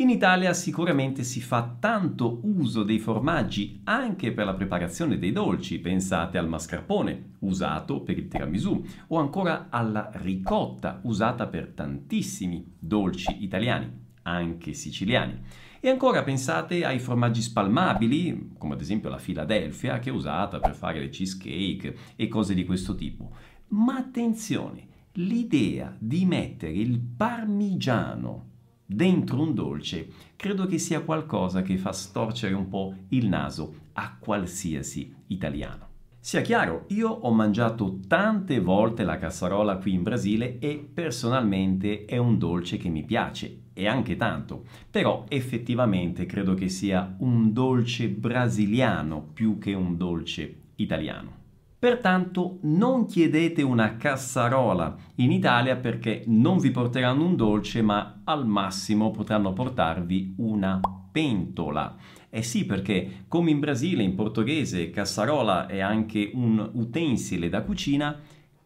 In 0.00 0.08
Italia 0.08 0.54
sicuramente 0.54 1.22
si 1.24 1.42
fa 1.42 1.76
tanto 1.78 2.40
uso 2.44 2.84
dei 2.84 2.98
formaggi 2.98 3.82
anche 3.84 4.32
per 4.32 4.46
la 4.46 4.54
preparazione 4.54 5.18
dei 5.18 5.30
dolci, 5.30 5.78
pensate 5.78 6.38
al 6.38 6.48
mascarpone, 6.48 7.32
usato 7.40 8.00
per 8.00 8.16
il 8.16 8.26
tiramisù, 8.26 8.82
o 9.08 9.18
ancora 9.18 9.66
alla 9.68 10.10
ricotta, 10.14 11.00
usata 11.02 11.48
per 11.48 11.72
tantissimi 11.74 12.76
dolci 12.78 13.44
italiani, 13.44 13.92
anche 14.22 14.72
siciliani. 14.72 15.38
E 15.80 15.90
ancora 15.90 16.22
pensate 16.22 16.82
ai 16.86 16.98
formaggi 16.98 17.42
spalmabili, 17.42 18.52
come 18.56 18.72
ad 18.72 18.80
esempio 18.80 19.10
la 19.10 19.20
Philadelphia, 19.22 19.98
che 19.98 20.08
è 20.08 20.14
usata 20.14 20.60
per 20.60 20.74
fare 20.74 20.98
le 20.98 21.10
cheesecake 21.10 21.94
e 22.16 22.26
cose 22.26 22.54
di 22.54 22.64
questo 22.64 22.94
tipo. 22.94 23.32
Ma 23.68 23.96
attenzione, 23.96 24.86
l'idea 25.12 25.94
di 25.98 26.24
mettere 26.24 26.72
il 26.72 26.98
parmigiano 27.00 28.49
dentro 28.92 29.40
un 29.40 29.54
dolce, 29.54 30.08
credo 30.34 30.66
che 30.66 30.78
sia 30.78 31.02
qualcosa 31.02 31.62
che 31.62 31.76
fa 31.76 31.92
storcere 31.92 32.54
un 32.54 32.68
po' 32.68 32.92
il 33.10 33.28
naso 33.28 33.74
a 33.92 34.16
qualsiasi 34.18 35.14
italiano. 35.28 35.86
Sia 36.18 36.40
chiaro, 36.40 36.86
io 36.88 37.08
ho 37.08 37.30
mangiato 37.30 38.00
tante 38.08 38.58
volte 38.58 39.04
la 39.04 39.16
cassarola 39.16 39.76
qui 39.76 39.94
in 39.94 40.02
Brasile 40.02 40.58
e 40.58 40.90
personalmente 40.92 42.04
è 42.04 42.16
un 42.16 42.36
dolce 42.36 42.76
che 42.76 42.88
mi 42.88 43.04
piace 43.04 43.68
e 43.72 43.86
anche 43.86 44.16
tanto, 44.16 44.64
però 44.90 45.24
effettivamente 45.28 46.26
credo 46.26 46.54
che 46.54 46.68
sia 46.68 47.14
un 47.20 47.52
dolce 47.52 48.08
brasiliano 48.08 49.22
più 49.22 49.58
che 49.58 49.72
un 49.72 49.96
dolce 49.96 50.62
italiano. 50.74 51.39
Pertanto 51.80 52.58
non 52.64 53.06
chiedete 53.06 53.62
una 53.62 53.96
cassarola 53.96 54.94
in 55.14 55.32
Italia 55.32 55.76
perché 55.76 56.24
non 56.26 56.58
vi 56.58 56.70
porteranno 56.70 57.24
un 57.24 57.36
dolce, 57.36 57.80
ma 57.80 58.20
al 58.24 58.46
massimo 58.46 59.10
potranno 59.10 59.54
portarvi 59.54 60.34
una 60.40 60.78
pentola. 61.10 61.96
Eh 62.28 62.42
sì, 62.42 62.66
perché 62.66 63.24
come 63.28 63.50
in 63.50 63.60
Brasile, 63.60 64.02
in 64.02 64.14
portoghese, 64.14 64.90
cassarola 64.90 65.68
è 65.68 65.80
anche 65.80 66.30
un 66.34 66.70
utensile 66.74 67.48
da 67.48 67.62
cucina, 67.62 68.14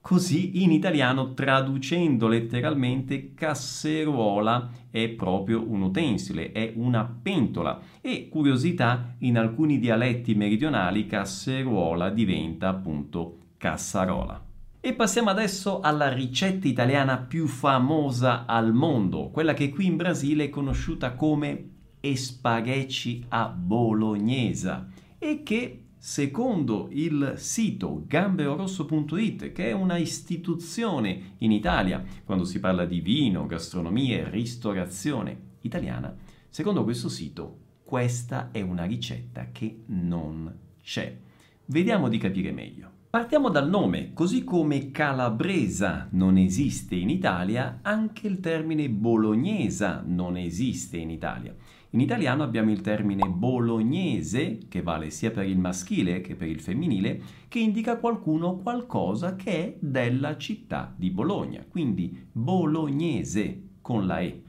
Così 0.04 0.62
in 0.62 0.70
italiano, 0.70 1.32
traducendo 1.32 2.28
letteralmente, 2.28 3.32
casseruola 3.32 4.68
è 4.90 5.08
proprio 5.08 5.64
un 5.66 5.80
utensile, 5.80 6.52
è 6.52 6.74
una 6.76 7.10
pentola. 7.22 7.80
E 8.02 8.28
curiosità, 8.28 9.14
in 9.20 9.38
alcuni 9.38 9.78
dialetti 9.78 10.34
meridionali 10.34 11.06
casseruola 11.06 12.10
diventa 12.10 12.68
appunto 12.68 13.38
cassarola. 13.56 14.44
E 14.78 14.92
passiamo 14.92 15.30
adesso 15.30 15.80
alla 15.80 16.12
ricetta 16.12 16.68
italiana 16.68 17.16
più 17.16 17.46
famosa 17.46 18.44
al 18.44 18.74
mondo, 18.74 19.30
quella 19.30 19.54
che 19.54 19.70
qui 19.70 19.86
in 19.86 19.96
Brasile 19.96 20.44
è 20.44 20.50
conosciuta 20.50 21.14
come 21.14 21.70
spaghetti 22.12 23.24
a 23.28 23.48
bolognese 23.48 24.86
e 25.18 25.42
che 25.42 25.83
secondo 26.06 26.88
il 26.90 27.32
sito 27.38 28.04
gambeorosso.it, 28.06 29.52
che 29.52 29.70
è 29.70 29.72
una 29.72 29.96
istituzione 29.96 31.36
in 31.38 31.50
Italia 31.50 32.04
quando 32.26 32.44
si 32.44 32.60
parla 32.60 32.84
di 32.84 33.00
vino, 33.00 33.46
gastronomia 33.46 34.18
e 34.18 34.28
ristorazione 34.28 35.52
italiana, 35.62 36.14
secondo 36.50 36.84
questo 36.84 37.08
sito 37.08 37.60
questa 37.82 38.50
è 38.50 38.60
una 38.60 38.84
ricetta 38.84 39.48
che 39.50 39.84
non 39.86 40.54
c'è. 40.82 41.16
Vediamo 41.64 42.10
di 42.10 42.18
capire 42.18 42.52
meglio. 42.52 42.93
Partiamo 43.14 43.48
dal 43.48 43.68
nome, 43.68 44.10
così 44.12 44.42
come 44.42 44.90
calabresa 44.90 46.08
non 46.10 46.36
esiste 46.36 46.96
in 46.96 47.10
Italia, 47.10 47.78
anche 47.82 48.26
il 48.26 48.40
termine 48.40 48.88
bolognesa 48.88 50.02
non 50.04 50.36
esiste 50.36 50.96
in 50.96 51.10
Italia. 51.10 51.54
In 51.90 52.00
italiano 52.00 52.42
abbiamo 52.42 52.72
il 52.72 52.80
termine 52.80 53.28
bolognese, 53.28 54.58
che 54.68 54.82
vale 54.82 55.10
sia 55.10 55.30
per 55.30 55.46
il 55.46 55.60
maschile 55.60 56.22
che 56.22 56.34
per 56.34 56.48
il 56.48 56.58
femminile, 56.58 57.22
che 57.46 57.60
indica 57.60 57.98
qualcuno 57.98 58.48
o 58.48 58.56
qualcosa 58.56 59.36
che 59.36 59.52
è 59.52 59.76
della 59.78 60.36
città 60.36 60.92
di 60.96 61.10
Bologna, 61.10 61.64
quindi 61.68 62.26
bolognese 62.32 63.74
con 63.80 64.08
la 64.08 64.18
E. 64.22 64.43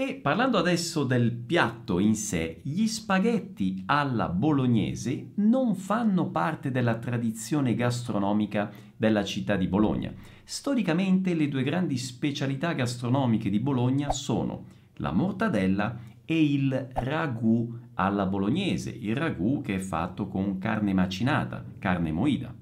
E 0.00 0.14
parlando 0.14 0.58
adesso 0.58 1.02
del 1.02 1.32
piatto 1.32 1.98
in 1.98 2.14
sé, 2.14 2.60
gli 2.62 2.86
spaghetti 2.86 3.82
alla 3.86 4.28
bolognese 4.28 5.32
non 5.38 5.74
fanno 5.74 6.30
parte 6.30 6.70
della 6.70 6.98
tradizione 6.98 7.74
gastronomica 7.74 8.70
della 8.96 9.24
città 9.24 9.56
di 9.56 9.66
Bologna. 9.66 10.14
Storicamente 10.44 11.34
le 11.34 11.48
due 11.48 11.64
grandi 11.64 11.96
specialità 11.96 12.74
gastronomiche 12.74 13.50
di 13.50 13.58
Bologna 13.58 14.12
sono 14.12 14.66
la 14.98 15.10
mortadella 15.10 15.98
e 16.24 16.44
il 16.44 16.90
ragù 16.92 17.76
alla 17.94 18.26
bolognese, 18.26 18.90
il 18.90 19.16
ragù 19.16 19.62
che 19.62 19.74
è 19.74 19.80
fatto 19.80 20.28
con 20.28 20.58
carne 20.58 20.94
macinata, 20.94 21.64
carne 21.80 22.12
moida. 22.12 22.54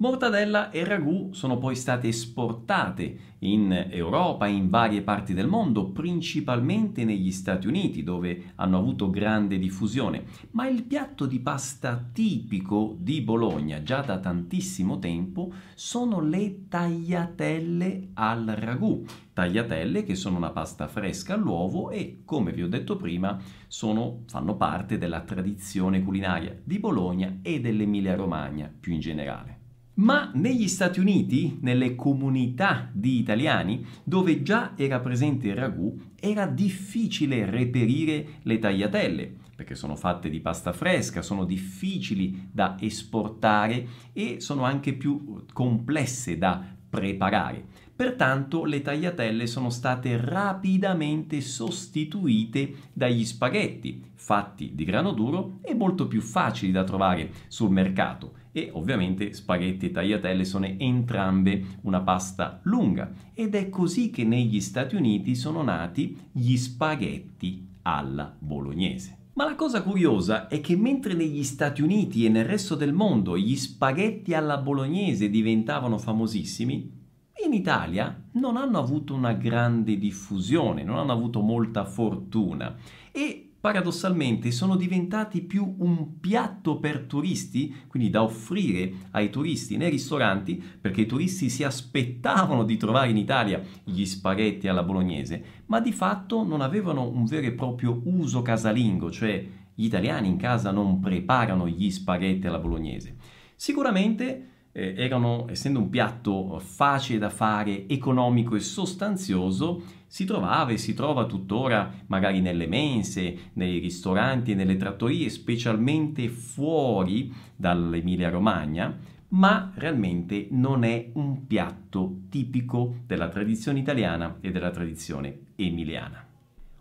Mortadella 0.00 0.70
e 0.70 0.82
ragù 0.84 1.28
sono 1.32 1.58
poi 1.58 1.76
state 1.76 2.08
esportate 2.08 3.36
in 3.40 3.88
Europa 3.90 4.46
in 4.46 4.70
varie 4.70 5.02
parti 5.02 5.34
del 5.34 5.46
mondo, 5.46 5.90
principalmente 5.90 7.04
negli 7.04 7.30
Stati 7.30 7.66
Uniti, 7.66 8.02
dove 8.02 8.52
hanno 8.54 8.78
avuto 8.78 9.10
grande 9.10 9.58
diffusione. 9.58 10.24
Ma 10.52 10.66
il 10.66 10.84
piatto 10.84 11.26
di 11.26 11.38
pasta 11.40 12.02
tipico 12.14 12.96
di 12.98 13.20
Bologna, 13.20 13.82
già 13.82 14.00
da 14.00 14.18
tantissimo 14.18 14.98
tempo, 14.98 15.52
sono 15.74 16.22
le 16.22 16.68
tagliatelle 16.68 18.12
al 18.14 18.54
ragù. 18.56 19.04
Tagliatelle 19.34 20.02
che 20.02 20.14
sono 20.14 20.38
una 20.38 20.50
pasta 20.50 20.88
fresca 20.88 21.34
all'uovo 21.34 21.90
e, 21.90 22.22
come 22.24 22.52
vi 22.52 22.62
ho 22.62 22.68
detto 22.68 22.96
prima, 22.96 23.38
sono, 23.68 24.22
fanno 24.28 24.56
parte 24.56 24.96
della 24.96 25.20
tradizione 25.20 26.02
culinaria 26.02 26.58
di 26.64 26.78
Bologna 26.78 27.40
e 27.42 27.60
dell'Emilia-Romagna 27.60 28.72
più 28.80 28.94
in 28.94 29.00
generale. 29.00 29.59
Ma 29.94 30.30
negli 30.34 30.68
Stati 30.68 30.98
Uniti, 30.98 31.58
nelle 31.60 31.94
comunità 31.94 32.88
di 32.92 33.18
italiani, 33.18 33.84
dove 34.02 34.42
già 34.42 34.72
era 34.76 35.00
presente 35.00 35.48
il 35.48 35.56
ragù, 35.56 35.94
era 36.18 36.46
difficile 36.46 37.44
reperire 37.44 38.38
le 38.42 38.58
tagliatelle, 38.58 39.34
perché 39.54 39.74
sono 39.74 39.96
fatte 39.96 40.30
di 40.30 40.40
pasta 40.40 40.72
fresca, 40.72 41.20
sono 41.20 41.44
difficili 41.44 42.48
da 42.50 42.76
esportare 42.80 43.86
e 44.14 44.40
sono 44.40 44.64
anche 44.64 44.94
più 44.94 45.44
complesse 45.52 46.38
da 46.38 46.64
preparare. 46.88 47.66
Pertanto 47.94 48.64
le 48.64 48.80
tagliatelle 48.80 49.46
sono 49.46 49.68
state 49.68 50.16
rapidamente 50.16 51.42
sostituite 51.42 52.74
dagli 52.94 53.26
spaghetti, 53.26 54.02
fatti 54.14 54.74
di 54.74 54.84
grano 54.84 55.12
duro 55.12 55.58
e 55.60 55.74
molto 55.74 56.08
più 56.08 56.22
facili 56.22 56.72
da 56.72 56.84
trovare 56.84 57.30
sul 57.48 57.70
mercato 57.70 58.38
e 58.52 58.70
ovviamente 58.72 59.32
spaghetti 59.32 59.86
e 59.86 59.90
tagliatelle 59.90 60.44
sono 60.44 60.66
entrambe 60.66 61.64
una 61.82 62.00
pasta 62.00 62.60
lunga 62.64 63.12
ed 63.34 63.54
è 63.54 63.68
così 63.68 64.10
che 64.10 64.24
negli 64.24 64.60
Stati 64.60 64.96
Uniti 64.96 65.34
sono 65.34 65.62
nati 65.62 66.16
gli 66.32 66.56
spaghetti 66.56 67.66
alla 67.82 68.34
bolognese. 68.38 69.18
Ma 69.34 69.44
la 69.44 69.54
cosa 69.54 69.82
curiosa 69.82 70.48
è 70.48 70.60
che 70.60 70.76
mentre 70.76 71.14
negli 71.14 71.44
Stati 71.44 71.82
Uniti 71.82 72.26
e 72.26 72.28
nel 72.28 72.44
resto 72.44 72.74
del 72.74 72.92
mondo 72.92 73.38
gli 73.38 73.56
spaghetti 73.56 74.34
alla 74.34 74.58
bolognese 74.58 75.30
diventavano 75.30 75.96
famosissimi, 75.96 76.98
in 77.44 77.54
Italia 77.54 78.22
non 78.32 78.56
hanno 78.56 78.78
avuto 78.78 79.14
una 79.14 79.32
grande 79.32 79.96
diffusione, 79.96 80.84
non 80.84 80.98
hanno 80.98 81.12
avuto 81.12 81.40
molta 81.40 81.84
fortuna 81.84 82.76
e 83.10 83.49
paradossalmente 83.60 84.50
sono 84.50 84.74
diventati 84.74 85.42
più 85.42 85.76
un 85.78 86.18
piatto 86.18 86.78
per 86.78 87.00
turisti, 87.00 87.74
quindi 87.88 88.08
da 88.08 88.22
offrire 88.22 88.92
ai 89.10 89.30
turisti 89.30 89.76
nei 89.76 89.90
ristoranti, 89.90 90.62
perché 90.80 91.02
i 91.02 91.06
turisti 91.06 91.50
si 91.50 91.62
aspettavano 91.62 92.64
di 92.64 92.76
trovare 92.76 93.10
in 93.10 93.18
Italia 93.18 93.62
gli 93.84 94.04
spaghetti 94.04 94.66
alla 94.66 94.82
bolognese, 94.82 95.44
ma 95.66 95.80
di 95.80 95.92
fatto 95.92 96.42
non 96.42 96.62
avevano 96.62 97.08
un 97.08 97.26
vero 97.26 97.46
e 97.46 97.52
proprio 97.52 98.00
uso 98.04 98.42
casalingo, 98.42 99.10
cioè 99.10 99.46
gli 99.74 99.84
italiani 99.84 100.28
in 100.28 100.36
casa 100.36 100.70
non 100.70 101.00
preparano 101.00 101.68
gli 101.68 101.90
spaghetti 101.90 102.46
alla 102.46 102.58
bolognese. 102.58 103.16
Sicuramente 103.54 104.49
eh, 104.72 104.94
erano, 104.96 105.46
essendo 105.48 105.78
un 105.78 105.88
piatto 105.88 106.58
facile 106.58 107.18
da 107.18 107.30
fare, 107.30 107.88
economico 107.88 108.54
e 108.54 108.60
sostanzioso, 108.60 109.82
si 110.06 110.24
trovava 110.24 110.72
e 110.72 110.78
si 110.78 110.94
trova 110.94 111.26
tuttora 111.26 111.92
magari 112.06 112.40
nelle 112.40 112.66
mense, 112.66 113.50
nei 113.54 113.78
ristoranti 113.78 114.52
e 114.52 114.54
nelle 114.54 114.76
trattorie, 114.76 115.28
specialmente 115.28 116.28
fuori 116.28 117.32
dall'Emilia 117.54 118.30
Romagna, 118.30 118.96
ma 119.28 119.72
realmente 119.76 120.48
non 120.50 120.82
è 120.82 121.10
un 121.14 121.46
piatto 121.46 122.22
tipico 122.28 122.96
della 123.06 123.28
tradizione 123.28 123.78
italiana 123.78 124.38
e 124.40 124.50
della 124.50 124.70
tradizione 124.70 125.38
emiliana. 125.56 126.29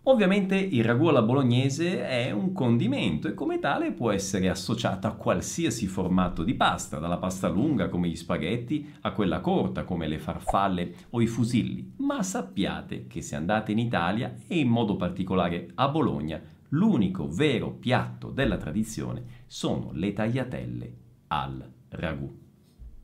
Ovviamente 0.03 0.55
il 0.55 0.83
ragù 0.83 1.07
alla 1.07 1.21
bolognese 1.21 2.07
è 2.07 2.31
un 2.31 2.53
condimento 2.53 3.27
e 3.27 3.33
come 3.33 3.59
tale 3.59 3.91
può 3.91 4.11
essere 4.11 4.49
associato 4.49 5.07
a 5.07 5.13
qualsiasi 5.13 5.87
formato 5.87 6.43
di 6.43 6.53
pasta, 6.53 6.99
dalla 6.99 7.17
pasta 7.17 7.49
lunga 7.49 7.89
come 7.89 8.07
gli 8.07 8.15
spaghetti 8.15 8.93
a 9.01 9.11
quella 9.11 9.41
corta 9.41 9.83
come 9.83 10.07
le 10.07 10.17
farfalle 10.17 10.93
o 11.09 11.21
i 11.21 11.27
fusilli. 11.27 11.93
Ma 11.97 12.23
sappiate 12.23 13.07
che 13.07 13.21
se 13.21 13.35
andate 13.35 13.73
in 13.73 13.79
Italia 13.79 14.35
e 14.47 14.57
in 14.57 14.69
modo 14.69 14.95
particolare 14.95 15.69
a 15.75 15.89
Bologna, 15.89 16.41
l'unico 16.69 17.27
vero 17.27 17.71
piatto 17.71 18.31
della 18.31 18.57
tradizione 18.57 19.23
sono 19.47 19.91
le 19.93 20.13
tagliatelle 20.13 20.93
al 21.27 21.71
ragù. 21.89 22.47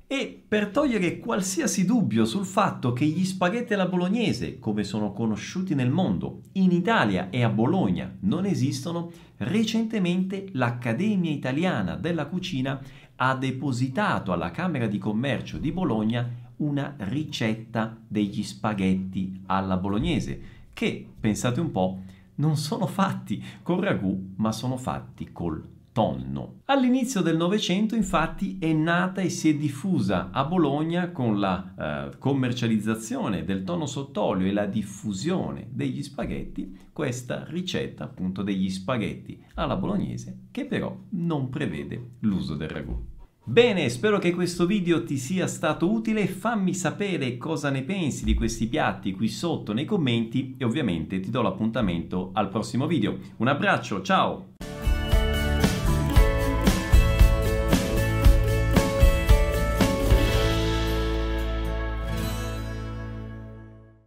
E 0.08 0.44
per 0.48 0.68
togliere 0.68 1.18
qualsiasi 1.18 1.84
dubbio 1.84 2.26
sul 2.26 2.46
fatto 2.46 2.94
che 2.94 3.06
gli 3.06 3.26
spaghetti 3.26 3.74
alla 3.74 3.88
bolognese, 3.88 4.60
come 4.60 4.84
sono 4.84 5.12
conosciuti 5.14 5.74
nel 5.74 5.90
mondo, 5.90 6.42
in 6.54 6.72
Italia 6.72 7.32
e 7.32 7.44
a 7.44 7.50
Bologna 7.50 8.16
non 8.20 8.46
esistono, 8.46 9.12
recentemente 9.38 10.46
l'Accademia 10.52 11.32
Italiana 11.32 11.96
della 11.96 12.28
Cucina 12.28 12.80
ha 13.16 13.36
depositato 13.36 14.32
alla 14.32 14.52
Camera 14.52 14.86
di 14.86 15.00
Commercio 15.00 15.58
di 15.58 15.72
Bologna 15.72 16.30
una 16.58 16.94
ricetta 16.98 17.98
degli 18.08 18.44
spaghetti 18.44 19.42
alla 19.48 19.78
bolognese, 19.78 20.40
che, 20.74 21.08
pensate 21.20 21.60
un 21.60 21.72
po', 21.72 22.02
non 22.36 22.58
sono 22.58 22.86
fatti 22.86 23.44
col 23.64 23.82
ragù, 23.82 24.34
ma 24.36 24.52
sono 24.52 24.78
fatti 24.78 25.32
col 25.32 25.74
tonno. 25.96 26.60
All'inizio 26.66 27.22
del 27.22 27.38
Novecento 27.38 27.96
infatti 27.96 28.58
è 28.60 28.74
nata 28.74 29.22
e 29.22 29.30
si 29.30 29.48
è 29.48 29.56
diffusa 29.56 30.30
a 30.30 30.44
Bologna 30.44 31.12
con 31.12 31.40
la 31.40 32.10
eh, 32.12 32.18
commercializzazione 32.18 33.46
del 33.46 33.64
tonno 33.64 33.86
sott'olio 33.86 34.46
e 34.46 34.52
la 34.52 34.66
diffusione 34.66 35.70
degli 35.72 36.04
spaghetti 36.04 36.78
questa 36.92 37.46
ricetta 37.48 38.04
appunto 38.04 38.42
degli 38.42 38.70
spaghetti 38.70 39.42
alla 39.54 39.78
bolognese 39.78 40.48
che 40.52 40.66
però 40.66 40.94
non 41.12 41.48
prevede 41.48 42.16
l'uso 42.20 42.56
del 42.56 42.68
ragù. 42.68 43.02
Bene, 43.46 43.88
spero 43.88 44.20
che 44.20 44.34
questo 44.34 44.66
video 44.66 45.06
ti 45.06 45.16
sia 45.16 45.48
stato 45.48 45.90
utile, 45.90 46.28
fammi 46.28 46.74
sapere 46.74 47.38
cosa 47.38 47.70
ne 47.70 47.84
pensi 47.84 48.26
di 48.26 48.34
questi 48.34 48.68
piatti 48.68 49.14
qui 49.14 49.30
sotto 49.30 49.72
nei 49.72 49.86
commenti 49.86 50.56
e 50.58 50.66
ovviamente 50.66 51.22
ti 51.22 51.30
do 51.30 51.42
l'appuntamento 51.42 52.32
al 52.34 52.50
prossimo 52.50 52.86
video. 52.86 53.18
Un 53.38 53.48
abbraccio, 53.48 54.02
ciao! 54.02 54.56